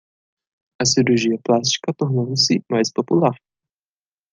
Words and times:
A 0.79 0.83
cirurgia 0.83 1.37
plástica 1.43 1.93
tornou-se 1.95 2.59
mais 2.71 2.91
popular. 2.91 3.35